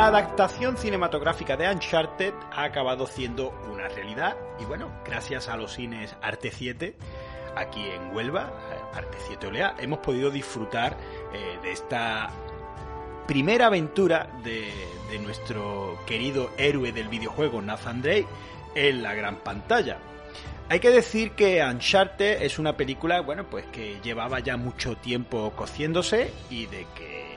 [0.00, 5.74] la adaptación cinematográfica de Uncharted ha acabado siendo una realidad y bueno, gracias a los
[5.74, 6.94] cines Arte 7
[7.54, 8.50] aquí en Huelva,
[8.94, 10.96] Arte 7 Olea, hemos podido disfrutar
[11.34, 12.30] eh, de esta
[13.26, 14.72] primera aventura de,
[15.10, 18.26] de, nuestro querido héroe del videojuego Nathan Drake
[18.74, 19.98] en la gran pantalla.
[20.70, 25.52] Hay que decir que Uncharted es una película, bueno, pues que llevaba ya mucho tiempo
[25.54, 27.29] cociéndose y de que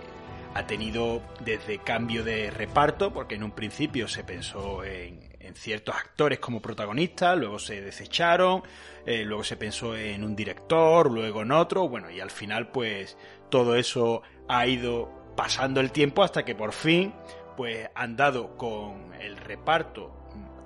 [0.54, 5.96] ha tenido desde cambio de reparto, porque en un principio se pensó en, en ciertos
[5.96, 8.64] actores como protagonistas, luego se desecharon,
[9.06, 13.18] eh, luego se pensó en un director, luego en otro, bueno, y al final pues
[13.50, 17.14] todo eso ha ido pasando el tiempo hasta que por fin
[17.58, 20.24] pues han dado con el reparto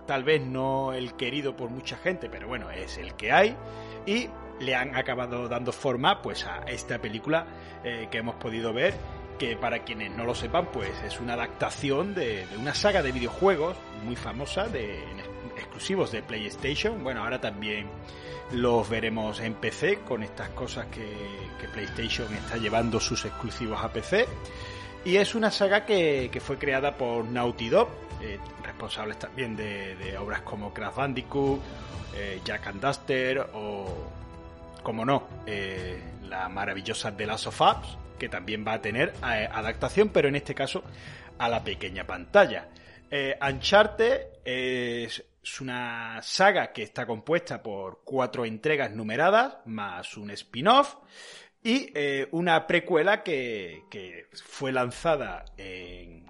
[0.08, 3.56] tal vez no el querido por mucha gente, pero bueno, es el que hay
[4.06, 4.30] y
[4.60, 7.46] le han acabado dando forma pues a esta película
[7.84, 8.96] eh, que hemos podido ver
[9.38, 13.78] que para quienes no lo sepan pues es una adaptación de, una saga de videojuegos
[14.04, 15.00] muy famosa de
[15.58, 17.04] exclusivos de PlayStation.
[17.04, 17.88] Bueno ahora también
[18.52, 21.38] los veremos en PC con estas cosas que,
[21.74, 24.26] PlayStation está llevando sus exclusivos a PC
[25.06, 27.90] y es una saga que, fue creada por Naughty Dog
[28.22, 31.62] eh, responsables también de, de, obras como Crash Bandicoot,
[32.16, 34.10] eh, Jack and Duster o,
[34.82, 39.48] como no, eh, la maravillosa The Last of Us, que también va a tener eh,
[39.52, 40.84] adaptación, pero en este caso
[41.38, 42.70] a la pequeña pantalla.
[43.42, 45.24] Uncharted es,
[45.62, 50.96] una saga que está compuesta por cuatro entregas numeradas, más un spin-off
[51.64, 53.84] y eh, una precuela que,
[54.46, 56.26] fue lanzada en,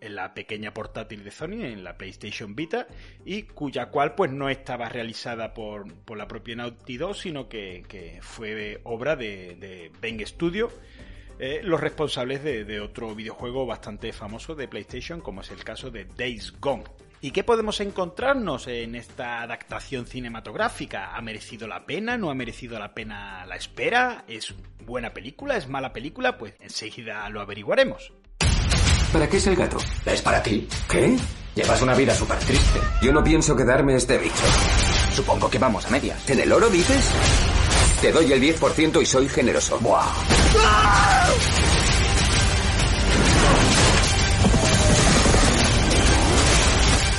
[0.00, 2.86] la pequeña portátil de Sony, en la PlayStation Vita,
[3.24, 8.18] y cuya cual pues no estaba realizada por, por la propia Naughty Dog, sino que,
[8.20, 10.70] fue obra de, de Studio,
[11.38, 16.04] eh, los responsables de, otro videojuego bastante famoso de PlayStation, como es el caso de
[16.04, 16.84] Days Gone.
[17.20, 21.16] ¿Y qué podemos encontrarnos en esta adaptación cinematográfica?
[21.16, 22.18] ¿Ha merecido la pena?
[22.18, 24.24] ¿No ha merecido la pena la espera?
[24.28, 24.54] ¿Es
[24.84, 25.56] buena película?
[25.56, 26.36] ¿Es mala película?
[26.36, 28.12] Pues enseguida lo averiguaremos.
[29.12, 29.78] ¿Para qué es el gato?
[30.04, 30.68] Es para ti.
[30.90, 31.16] ¿Qué?
[31.54, 32.80] Llevas una vida súper triste.
[33.00, 34.44] Yo no pienso quedarme este bicho.
[35.12, 36.28] Supongo que vamos a medias.
[36.28, 37.10] ¿En el oro dices?
[38.00, 39.78] Te doy el 10% y soy generoso.
[39.80, 40.04] ¡Buah!
[40.58, 41.23] ¡Ah!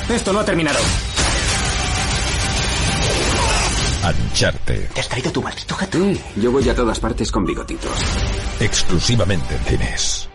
[0.08, 0.78] Esto no ha terminado.
[4.04, 4.90] Uncharted.
[4.92, 5.98] ¿Te has traído tu maldito gato?
[5.98, 7.92] Sí, yo voy a todas partes con bigotitos.
[8.60, 10.28] Exclusivamente en cines.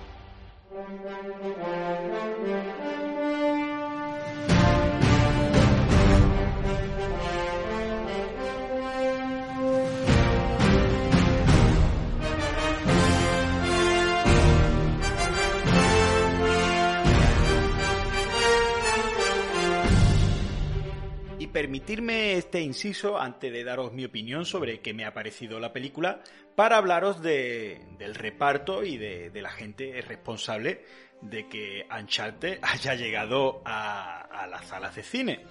[21.91, 26.21] Permitirme este inciso antes de daros mi opinión sobre qué me ha parecido la película
[26.55, 30.85] para hablaros de, del reparto y de, la gente responsable
[31.21, 35.41] de que Uncharted haya llegado a, las salas de cine.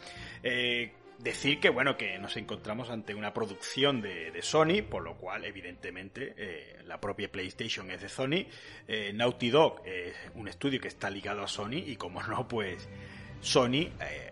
[0.43, 5.19] Eh, decir que bueno que nos encontramos ante una producción de, de Sony por lo
[5.19, 8.47] cual evidentemente eh, la propia PlayStation es de Sony
[8.89, 12.89] eh, Naughty Dog es un estudio que está ligado a Sony y como no pues
[13.43, 14.31] Sony eh,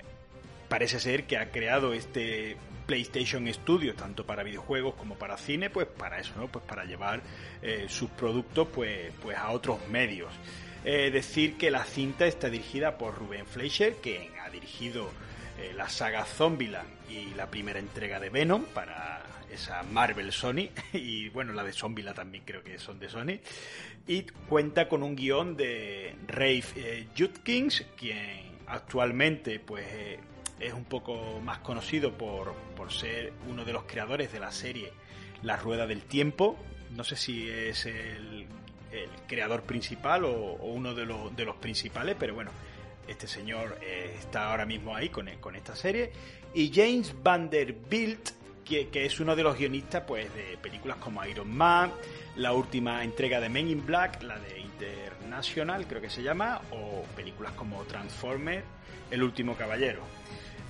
[0.69, 2.57] parece ser que ha creado este
[2.87, 7.23] PlayStation Studio tanto para videojuegos como para cine pues para eso no pues para llevar
[7.61, 10.33] eh, sus productos pues pues a otros medios.
[10.85, 15.11] Eh, decir que la cinta está dirigida por Ruben Fleischer quien ha dirigido
[15.59, 21.29] eh, la saga Zombieland y la primera entrega de Venom para esa Marvel Sony y
[21.31, 23.41] bueno la de Zombieland también creo que son de Sony
[24.07, 29.85] y cuenta con un guion de Rafe eh, Judkins quien actualmente pues
[30.61, 34.93] es un poco más conocido por, por, ser uno de los creadores de la serie
[35.43, 36.57] La Rueda del Tiempo.
[36.97, 38.47] No sé si es el,
[38.93, 41.07] el creador principal o, uno de,
[41.37, 42.51] de, los principales, pero bueno,
[43.07, 46.13] este señor eh, está ahora mismo ahí con, con, esta serie.
[46.55, 48.31] Y James Vanderbilt,
[48.65, 51.93] que, que, es uno de los guionistas pues, de películas como Iron Man,
[52.37, 57.03] la última entrega de Men in Black, la de International, creo que se llama, o
[57.17, 58.65] películas como Transformers,
[59.11, 60.03] El último caballero.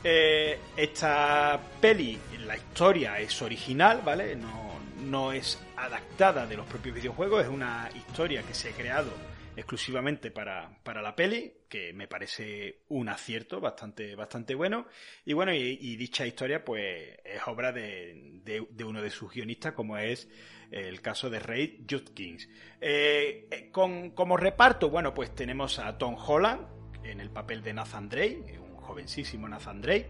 [0.05, 4.37] Eh, esta peli, la historia es original, ¿vale?
[4.37, 9.13] No, no es adaptada de los propios videojuegos, es una historia que se ha creado
[9.57, 14.87] exclusivamente para, para la peli, que me parece un acierto bastante, bastante bueno.
[15.25, 19.99] Y bueno, y, dicha historia, pues, es obra de, de, uno de sus guionistas, como
[19.99, 20.29] es
[20.71, 22.49] el caso de Ray Judkins.
[22.81, 28.09] Eh, con, como reparto, bueno, pues tenemos a Tom Holland, en el papel de Nathan
[28.09, 30.09] Drake, jovencísimo Nathan Drake,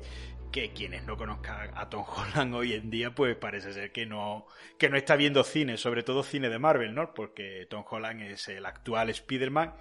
[0.52, 4.46] que quienes no conozcan a Tom Holland hoy en día, pues parece ser que no,
[4.78, 7.12] que no está viendo cine, sobre todo cine de Marvel, ¿no?
[7.12, 9.74] Porque Tom Holland es el actual Spider-Man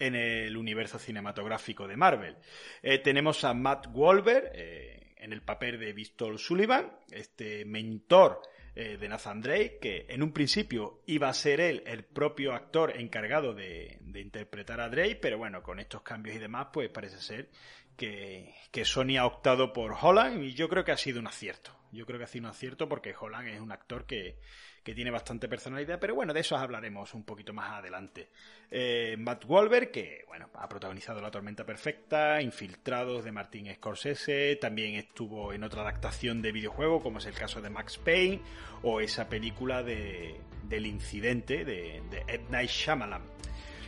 [0.00, 2.36] en el universo cinematográfico de Marvel.
[2.82, 8.42] Eh, tenemos a Matt Wahlberg eh, en el papel de Víctor Sullivan, este mentor
[8.74, 12.96] eh, de Nathan Drake, que en un principio iba a ser él el propio actor
[12.96, 17.18] encargado de, de interpretar a Drake, pero bueno, con estos cambios y demás, pues parece
[17.18, 17.50] ser
[17.96, 18.54] que,
[18.84, 21.76] Sony ha optado por Holland y yo creo que ha sido un acierto.
[21.92, 24.36] Yo creo que ha sido un acierto porque Holland es un actor que,
[24.82, 28.30] que tiene bastante personalidad, pero bueno, de eso hablaremos un poquito más adelante.
[28.70, 34.94] Eh, Matt Wahlberg, que bueno, ha protagonizado La Tormenta Perfecta, Infiltrados de Martin Scorsese, también
[34.94, 38.40] estuvo en otra adaptación de videojuego, como es el caso de Max Payne,
[38.82, 43.22] o esa película de, del incidente de, de Ed Night Shyamalan.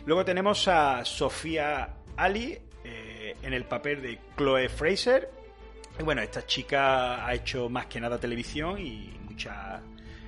[0.05, 2.59] Luego tenemos a Sofía Ali
[3.41, 5.29] en el papel de Chloe Fraser.
[5.99, 9.81] Y bueno, esta chica ha hecho más que nada televisión y mucha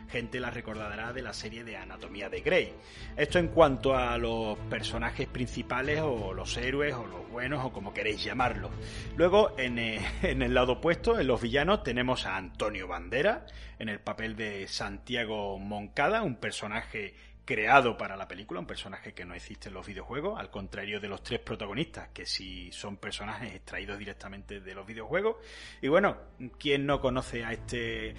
[0.10, 2.74] gente la recordará de la serie de Anatomía de Grey.
[3.18, 7.94] Esto en cuanto a los personajes principales o los héroes o los buenos o como
[7.94, 8.72] queréis llamarlos.
[9.18, 13.46] Luego en, eh, en el lado opuesto, en los villanos, tenemos a Antonio Bandera
[13.80, 17.14] en el papel de Santiago Moncada, un personaje
[17.46, 21.08] creado para la película, un personaje que no existe en los videojuegos, al contrario de
[21.08, 25.38] los tres protagonistas, que sí son personajes extraídos directamente de los videojuegos.
[25.82, 26.18] Y bueno,
[26.60, 28.16] ¿quién no conoce a este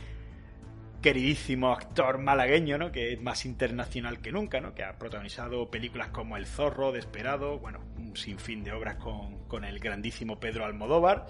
[1.02, 2.93] queridísimo actor malagueño, ¿no?
[2.93, 4.75] Que es más internacional que nunca, ¿no?
[4.75, 9.64] Que ha protagonizado películas como El Zorro, Desperado, bueno, un sinfín de obras con, con
[9.64, 11.26] el grandísimo Pedro Almodóvar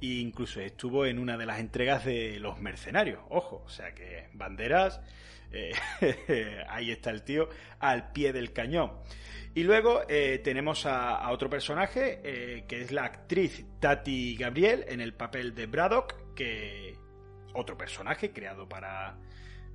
[0.00, 4.28] e incluso estuvo en una de las entregas de Los Mercenarios, ojo, o sea que
[4.32, 5.00] Banderas,
[5.52, 5.72] eh,
[6.68, 7.48] ahí está el tío,
[7.80, 8.92] al pie del cañón.
[9.54, 15.00] Y luego eh, tenemos a, otro personaje, eh, que es la actriz Tati Gabriel, en
[15.00, 16.96] el papel de Braddock, que
[17.54, 19.16] otro personaje creado para,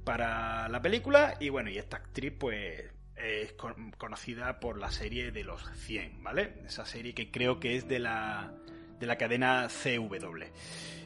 [0.03, 1.35] para la película.
[1.39, 2.83] Y bueno, y esta actriz, pues,
[3.15, 6.55] es con, conocida por la serie de los 100, ¿vale?
[6.65, 8.53] Esa serie que creo que es de la,
[8.99, 10.43] de la cadena CW.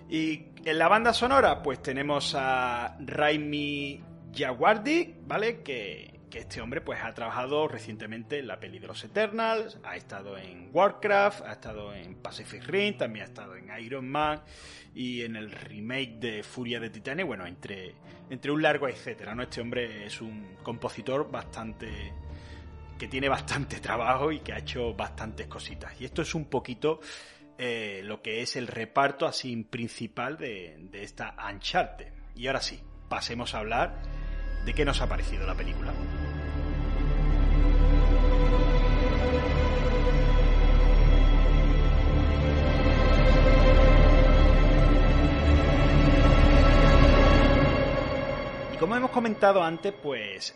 [0.10, 4.02] Y en la banda sonora, pues tenemos a Raimi
[4.34, 5.62] Jaguardi, ¿vale?
[5.64, 9.96] Que, que este hombre pues ha trabajado recientemente en la peli de los Eternals, ha
[9.96, 14.42] estado en Warcraft, ha estado en Pacific Rim, también ha estado en Iron Man
[14.94, 17.96] y en el remake de Furia de Titania, bueno, entre,
[18.30, 19.44] entre un largo etcétera, ¿no?
[19.44, 22.14] Este hombre es un compositor bastante
[22.98, 26.00] que tiene bastante trabajo y que ha hecho bastantes cositas.
[26.02, 27.00] Y esto es un poquito
[27.58, 32.12] eh, lo que es el reparto así principal de, de esta Uncharted.
[32.36, 34.27] Y ahora sí, pasemos a hablar
[34.68, 35.94] de qué nos ha parecido la película.
[48.74, 50.54] Y como hemos comentado antes, pues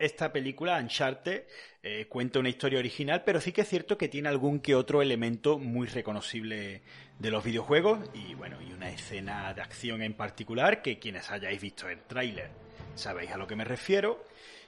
[0.00, 1.44] esta película, Uncharted,
[1.84, 5.02] eh, cuenta una historia original, pero sí que es cierto que tiene algún que otro
[5.02, 6.82] elemento muy reconocible
[7.20, 11.60] de los videojuegos y bueno, y una escena de acción en particular que quienes hayáis
[11.60, 12.65] visto el tráiler
[12.96, 14.24] sabéis a lo que me refiero.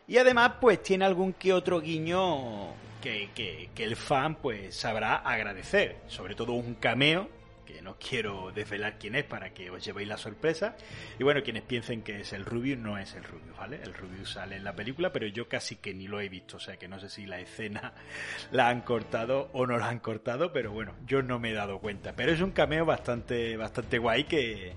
[0.06, 5.96] Y además, pues tiene algún que otro guiño que, que, el fan pues sabrá agradecer.
[6.06, 7.28] Sobre todo un cameo
[7.66, 10.76] que no quiero desvelar quién es para que os llevéis la sorpresa.
[11.18, 13.80] Y bueno, quienes piensen que es el Rubius, no es el Rubius, ¿vale?
[13.82, 16.60] El Rubius sale en la película, pero yo casi que ni lo he visto, o
[16.60, 17.92] sea que no sé si la escena
[18.52, 21.80] la han cortado o no la han cortado, pero bueno, yo no me he dado
[21.80, 22.14] cuenta.
[22.16, 24.72] Pero es un cameo bastante, bastante guay que,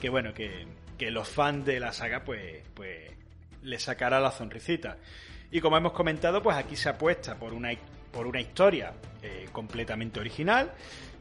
[0.00, 0.66] que bueno, que,
[1.00, 3.10] que los fans de la saga pues, pues
[3.62, 4.98] le sacará la sonrisita.
[5.50, 7.70] Y como hemos comentado, pues aquí se apuesta por una,
[8.12, 8.92] por una historia
[9.22, 10.70] eh, completamente original,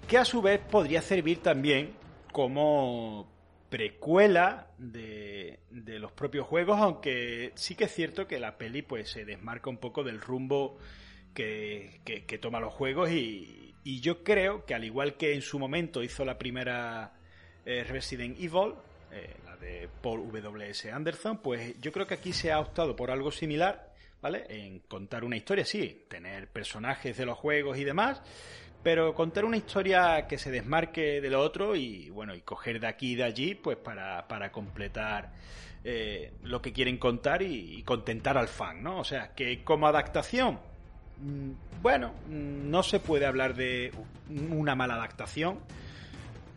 [0.05, 1.93] que a su vez podría servir también
[2.33, 3.31] como
[3.69, 9.09] precuela de, de, los propios juegos, aunque sí que es cierto que la peli pues
[9.09, 10.77] se desmarca un poco del rumbo
[11.33, 15.57] que, que, toma los juegos y, y, yo creo que al igual que en su
[15.57, 17.13] momento hizo la primera
[17.65, 18.74] eh, Resident Evil,
[19.11, 20.91] eh, la de Paul W.S.
[20.91, 24.45] Anderson, pues yo creo que aquí se ha optado por algo similar, ¿vale?
[24.49, 28.21] En contar una historia, sí, tener personajes de los juegos y demás,
[28.83, 32.87] pero contar una historia que se desmarque de lo otro y bueno, y coger de
[32.87, 35.31] aquí y de allí, pues para, para completar
[35.83, 38.99] eh, lo que quieren contar y, y, contentar al fan, ¿no?
[38.99, 40.59] O sea, que como adaptación,
[41.21, 41.51] mmm,
[41.81, 43.91] bueno, no se puede hablar de
[44.29, 45.59] una mala adaptación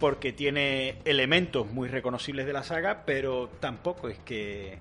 [0.03, 4.81] porque tiene elementos muy reconocibles de la saga, pero tampoco es que,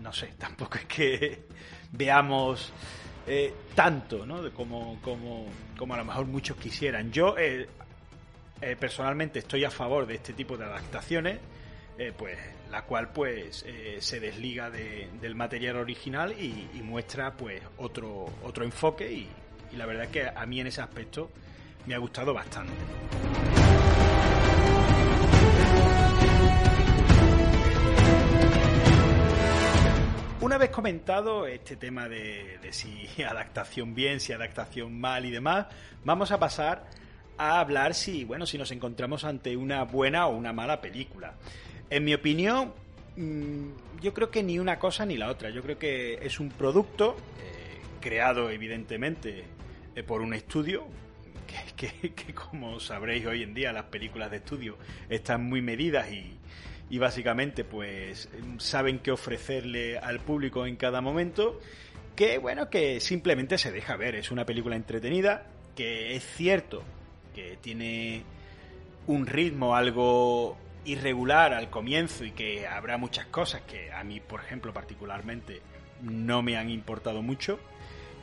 [0.00, 1.40] no sé, tampoco es que
[1.90, 2.72] veamos
[3.26, 4.48] eh, tanto, ¿no?
[4.52, 7.10] Como, como, como a lo mejor muchos quisieran.
[7.10, 7.66] Yo eh,
[8.60, 11.40] eh, personalmente estoy a favor de este tipo de adaptaciones,
[12.16, 12.38] pues
[12.70, 13.64] la cual pues
[13.98, 19.26] se desliga de- del material original y, y muestra pues otro otro enfoque y,
[19.72, 21.32] y la verdad es que a mí en ese aspecto
[21.86, 22.74] me ha gustado bastante.
[30.46, 35.66] Una vez comentado este tema de, si adaptación bien, si adaptación mal y demás,
[36.04, 36.86] vamos a pasar
[37.36, 41.34] a hablar si, bueno, si nos encontramos ante una buena o una mala película.
[41.90, 42.72] En mi opinión,
[43.16, 45.50] mm, yo creo que ni una cosa ni la otra.
[45.50, 49.44] Yo creo que es un producto eh, creado, evidentemente,
[49.94, 50.86] eh, por un estudio.
[51.76, 56.38] Que, como sabréis hoy en día, las películas de estudio están muy medidas y,
[56.88, 61.60] y básicamente, pues, saben qué ofrecerle al público en cada momento.
[62.14, 64.14] Que bueno, que simplemente se deja ver.
[64.14, 65.46] Es una película entretenida.
[65.74, 66.82] Que es cierto
[67.34, 68.22] que tiene
[69.06, 74.40] un ritmo algo irregular al comienzo y que habrá muchas cosas que a mí, por
[74.40, 75.60] ejemplo, particularmente
[76.00, 77.58] no me han importado mucho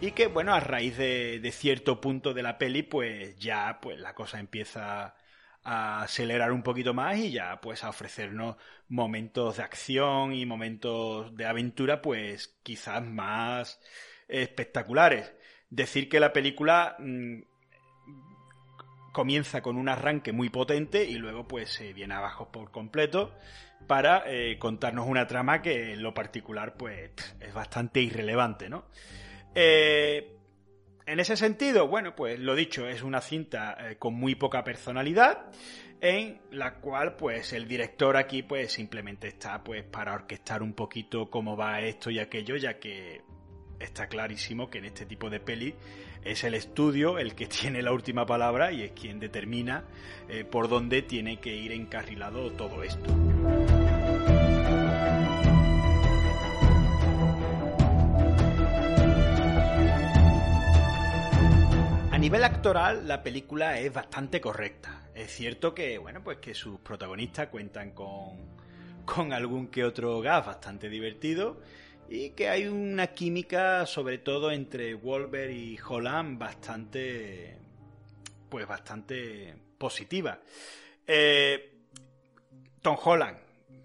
[0.02, 4.14] y que, bueno, a raíz de, cierto punto de la peli, pues ya pues la
[4.14, 5.16] cosa empieza
[5.64, 8.58] a acelerar un poquito más y ya pues a ofrecernos
[8.90, 13.80] momentos de acción y momentos de aventura pues quizás más
[14.28, 15.34] espectaculares.
[15.70, 17.42] Decir que la película mm,
[19.14, 23.34] comienza con un arranque muy potente y luego pues se viene abajo por completo
[23.88, 28.86] para eh, contarnos una trama que en lo particular pues es bastante irrelevante, ¿no?
[29.56, 30.36] Eh,
[31.06, 35.52] en ese sentido, bueno, pues lo dicho, es una cinta eh, con muy poca personalidad
[36.00, 41.30] en la cual pues el director aquí pues simplemente está pues para orquestar un poquito
[41.30, 43.22] cómo va esto y aquello, ya que
[43.80, 45.76] está clarísimo que en este tipo de peli
[46.24, 49.86] es el estudio el que tiene la última palabra y es quien determina
[50.30, 53.10] eh, por dónde tiene que ir encarrilado todo esto.
[62.34, 65.08] Nivel actoral, la película es bastante correcta.
[65.14, 68.56] Es cierto que, bueno, pues que sus protagonistas cuentan con,
[69.06, 71.62] con algún que otro gas bastante divertido
[72.10, 77.56] y que hay una química, sobre todo entre Wolver y Holland, bastante,
[78.50, 80.40] pues bastante positiva.
[81.06, 81.82] Eh,
[82.82, 83.38] Tom Holland,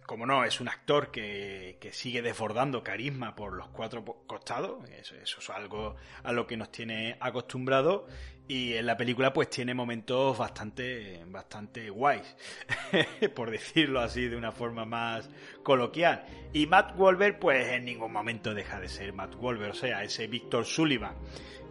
[0.07, 4.89] como no, es un actor que, que sigue desbordando carisma por los cuatro costados.
[4.89, 8.07] Eso, eso es algo a lo que nos tiene acostumbrado.
[8.49, 12.35] Y en la película, pues tiene momentos bastante, bastante guays,
[13.35, 15.29] por decirlo así de una forma más
[15.63, 16.25] coloquial.
[16.55, 19.71] Y Matt Wolver, pues en ningún momento deja de ser Matt Wolver.
[19.71, 21.15] O sea, ese Víctor Sullivan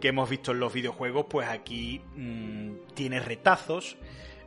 [0.00, 3.96] que hemos visto en los videojuegos, pues aquí mm, tiene retazos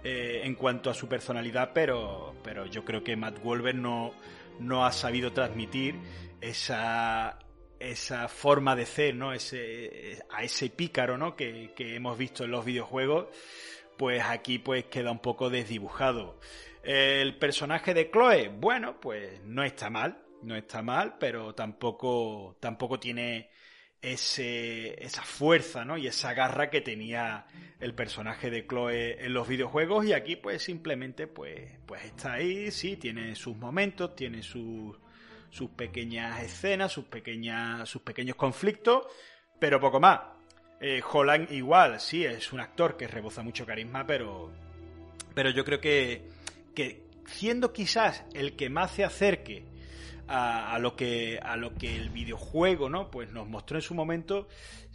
[0.03, 4.13] eh, en cuanto a su personalidad, pero, pero yo creo que Matt Wolver no,
[4.59, 5.95] no ha sabido transmitir
[6.39, 7.37] esa,
[7.81, 9.33] esa forma de ser, ¿no?
[9.33, 11.35] Ese, a ese pícaro, ¿no?
[11.35, 13.27] Que, que hemos visto en los videojuegos,
[13.97, 16.39] pues aquí pues queda un poco desdibujado.
[16.83, 22.99] El personaje de Chloe, bueno, pues no está mal, no está mal, pero tampoco, tampoco
[22.99, 23.49] tiene
[24.01, 25.97] ese, esa fuerza, ¿no?
[25.97, 27.45] Y esa garra que tenía
[27.79, 32.71] el personaje de Chloe en los videojuegos y aquí pues simplemente pues, pues está ahí,
[32.71, 34.97] sí, tiene sus momentos, tiene sus,
[35.51, 39.05] sus pequeñas escenas, sus, pequeñas, sus pequeños conflictos,
[39.59, 40.21] pero poco más.
[40.79, 44.51] Eh, Holland igual, sí, es un actor que reboza mucho carisma, pero,
[45.35, 46.27] pero yo creo que,
[46.73, 49.65] que siendo quizás el que más se acerque
[50.27, 54.47] a, lo que a lo que el videojuego no pues nos mostró en su momento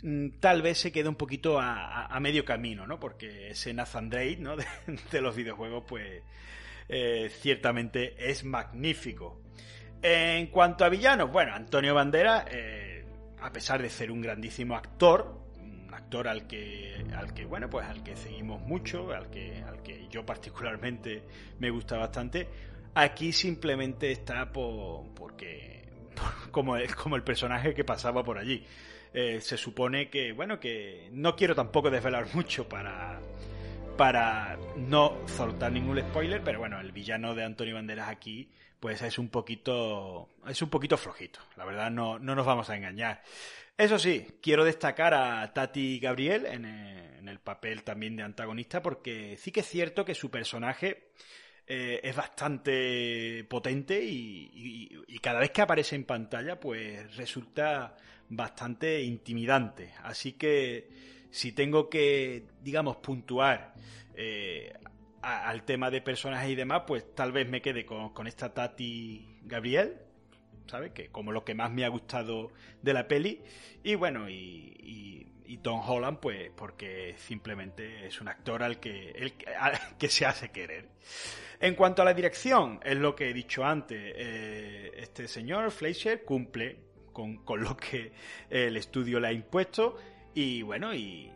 [0.03, 4.39] mm, tal vez se quede un poquito a, medio camino no porque ese Nathan Drake
[4.39, 4.65] no de,
[5.13, 6.23] de los videojuegos pues
[6.89, 9.43] eh, ciertamente es magnífico
[10.09, 13.05] en cuanto a villanos bueno Antonio Banderas eh,
[13.41, 17.87] a pesar de ser un grandísimo actor un actor al que al que bueno pues
[17.87, 21.23] al que seguimos mucho al que al que yo particularmente
[21.59, 22.47] me gusta bastante
[22.95, 25.83] aquí simplemente está por, porque
[26.15, 28.65] por- como el, como el personaje que pasaba por allí.
[29.13, 33.19] Eh, se supone que bueno que no quiero tampoco desvelar mucho para
[33.97, 38.51] para no soltar ningún spoiler pero bueno el villano de Antonio Banderas aquí
[38.87, 42.76] pues es un poquito es un poquito flojito la verdad no no nos vamos a
[42.76, 43.21] engañar
[43.76, 48.81] eso sí, quiero destacar a Tati Gabriel en el, en el papel también de antagonista
[48.81, 51.09] porque sí que es cierto que su personaje
[51.66, 57.97] eh, es bastante potente y, y, cada vez que aparece en pantalla pues resulta
[58.28, 59.95] bastante intimidante.
[60.05, 60.88] Así que
[61.33, 63.75] si tengo que, digamos, puntuar
[64.14, 64.73] eh,
[65.26, 69.99] al tema de personajes y demás, pues tal vez me quede con, esta Tati Gabriel,
[70.68, 70.92] ¿sabes?
[70.92, 73.42] Que como lo que más me ha gustado de la peli.
[73.83, 79.33] Y bueno, y, y, Tom Holland, pues porque simplemente es un actor al que, el,
[79.99, 80.90] que se hace querer.
[81.59, 86.25] En cuanto a la dirección, es lo que he dicho antes, eh, este señor Fleischer
[86.25, 86.76] cumple
[87.12, 88.12] con, con, lo que
[88.49, 89.97] el estudio le ha impuesto
[90.35, 91.33] y bueno, y,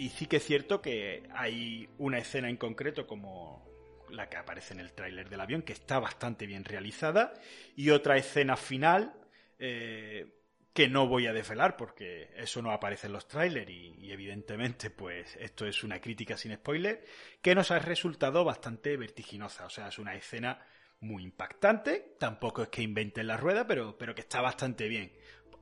[0.00, 3.68] y sí que es cierto que hay una escena en concreto como
[4.08, 7.34] la que aparece en el tráiler del avión, que está bastante bien realizada,
[7.76, 9.12] y otra escena final
[9.58, 10.40] eh,
[10.72, 15.36] que no voy a desvelar porque eso no aparece en los trailers y, evidentemente pues
[15.36, 17.04] esto es una crítica sin spoiler,
[17.42, 20.64] que nos ha resultado bastante vertiginosa, o sea, es una escena
[21.00, 25.12] muy impactante, tampoco es que inventen la rueda, pero, pero que está bastante bien.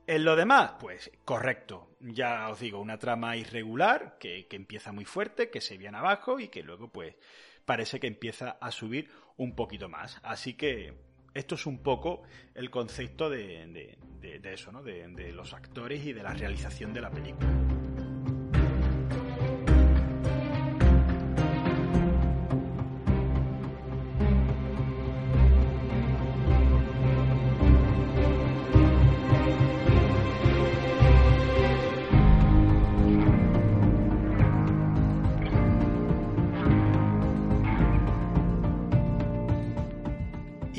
[0.09, 1.95] En lo demás, pues correcto.
[1.99, 6.47] Ya os digo, una trama irregular que, empieza muy fuerte, que se viene abajo y
[6.47, 7.13] que luego pues
[7.63, 10.19] parece que empieza a subir un poquito más.
[10.23, 10.95] Así que
[11.35, 12.23] esto es un poco
[12.55, 14.81] el concepto de, de eso, ¿no?
[14.81, 17.78] de los actores y de la realización de la película.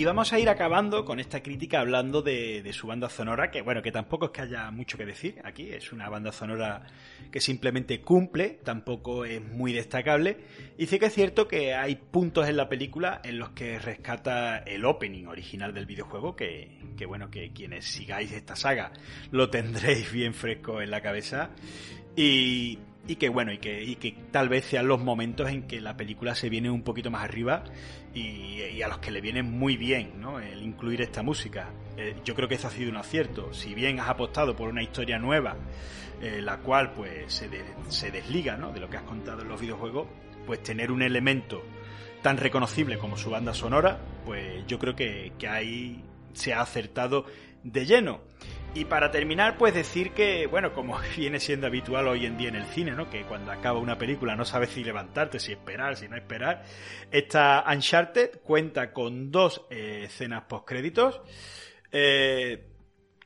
[0.00, 3.82] Y vamos a ir acabando con esta crítica hablando de, su banda sonora, que bueno,
[3.82, 6.86] que tampoco es que haya mucho que decir aquí, es una banda sonora
[7.30, 10.38] que simplemente cumple, tampoco es muy destacable.
[10.78, 14.56] Y sí que es cierto que hay puntos en la película en los que rescata
[14.60, 18.92] el opening original del videojuego, que, que bueno, que quienes sigáis esta saga
[19.32, 21.50] lo tendréis bien fresco en la cabeza.
[22.16, 22.78] Y,
[23.10, 25.96] y que bueno, y que, y que tal vez sean los momentos en que la
[25.96, 27.64] película se viene un poquito más arriba
[28.14, 30.38] y, a los que le viene muy bien ¿no?
[30.38, 31.70] el incluir esta música.
[31.96, 33.52] Eh, yo creo que eso ha sido un acierto.
[33.52, 35.56] Si bien has apostado por una historia nueva,
[36.22, 37.50] eh, la cual pues se,
[37.88, 38.70] se desliga ¿no?
[38.70, 40.06] de lo que has contado en los videojuegos,
[40.46, 41.64] pues tener un elemento
[42.22, 47.26] tan reconocible como su banda sonora, pues yo creo que, que ahí se ha acertado
[47.64, 48.20] de lleno.
[48.72, 52.54] Y para terminar, pues decir que, bueno, como viene siendo habitual hoy en día en
[52.54, 53.10] el cine, ¿no?
[53.10, 56.62] Que cuando acaba una película no sabes si levantarte, si esperar, si no esperar.
[57.10, 61.20] Esta Uncharted cuenta con dos eh, escenas postcréditos
[61.90, 62.68] eh,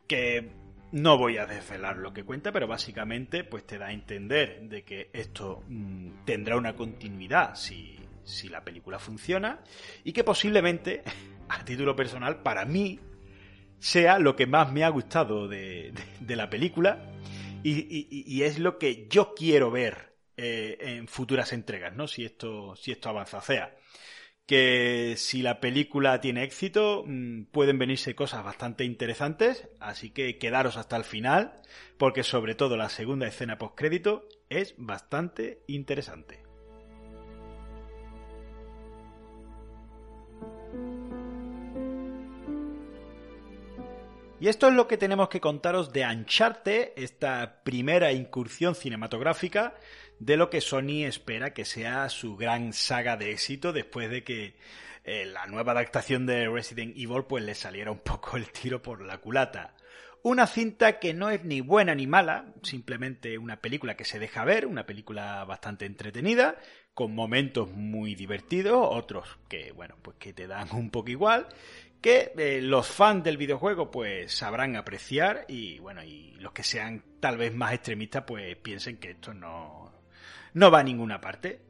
[0.07, 0.51] que
[0.93, 4.83] no voy a desvelar lo que cuenta, pero básicamente pues te da a entender de
[4.83, 9.61] que esto mm, tendrá una continuidad si, si la película funciona
[10.05, 11.03] y que posiblemente,
[11.51, 12.99] a título personal, para mí
[13.85, 15.93] sea lo que más me ha gustado de,
[16.27, 17.05] la película
[17.63, 22.09] y, es lo que yo quiero ver eh, en futuras entregas, ¿no?
[22.09, 23.43] Si esto, si esto avanza.
[23.43, 23.77] Sea,
[24.47, 30.79] que si la película tiene éxito, mm, pueden venirse cosas bastante interesantes, así que quedaros
[30.79, 31.61] hasta el final,
[31.99, 36.44] porque sobre todo la segunda escena postcrédito es bastante interesante.
[44.45, 49.75] Y esto es lo que tenemos que contaros de Uncharted, esta primera incursión cinematográfica
[50.19, 54.55] de lo que Sony espera que sea su gran saga de éxito después de que
[55.05, 59.01] eh, la nueva adaptación de Resident Evil pues le saliera un poco el tiro por
[59.01, 59.77] la culata.
[60.23, 64.45] Una cinta que no es ni buena ni mala, simplemente una película que se deja
[64.45, 66.57] ver, una película bastante entretenida,
[66.95, 71.49] con momentos muy divertidos, otros que, bueno, pues que te dan un poco igual,
[72.05, 77.03] que eh, los fans del videojuego pues sabrán apreciar y bueno, y los que sean
[77.19, 79.91] tal vez más extremistas pues piensen que esto no,
[80.53, 81.63] no va a ninguna parte.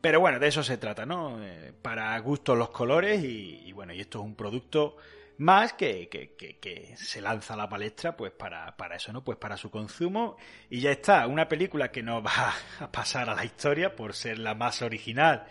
[0.00, 1.42] Pero bueno, de eso se trata, ¿no?
[1.42, 4.96] Eh, para gustos los colores y, bueno, y esto es un producto
[5.40, 9.24] más que, que, que, se lanza a la palestra pues para, para eso, ¿no?
[9.24, 10.36] Pues para su consumo
[10.68, 14.38] y ya está, una película que no va a pasar a la historia por ser
[14.38, 15.46] la más original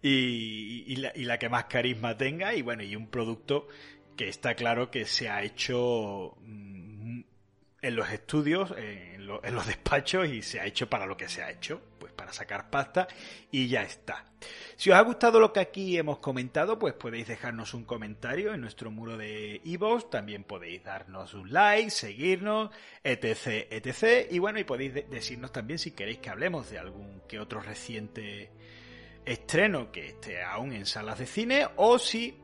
[0.00, 3.68] y, la, que más carisma tenga y bueno, y un producto
[4.16, 6.77] que está claro que se ha hecho mm,
[7.80, 11.50] en los estudios, en, los despachos y se ha hecho para lo que se ha
[11.50, 13.06] hecho, pues para sacar pasta
[13.50, 14.24] y ya está.
[14.76, 18.60] Si os ha gustado lo que aquí hemos comentado, pues podéis dejarnos un comentario en
[18.60, 22.70] nuestro muro de iVoox, también podéis darnos un like, seguirnos,
[23.04, 24.26] etc, etc.
[24.30, 28.50] Y bueno, y podéis decirnos también si queréis que hablemos de algún que otro reciente
[29.24, 32.36] estreno que esté aún en salas de cine o si,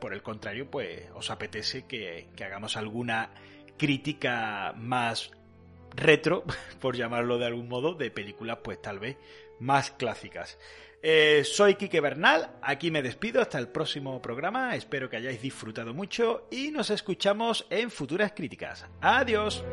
[0.00, 3.30] por el contrario, pues os apetece que, que hagamos alguna
[3.82, 5.32] crítica más
[5.96, 6.44] retro,
[6.80, 9.16] por llamarlo de algún modo, de películas pues tal vez
[9.58, 10.56] más clásicas.
[11.02, 15.92] Eh, soy Quique Bernal, aquí me despido hasta el próximo programa, espero que hayáis disfrutado
[15.94, 18.86] mucho y nos escuchamos en futuras críticas.
[19.00, 19.64] Adiós.